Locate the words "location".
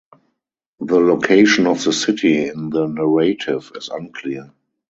0.99-1.67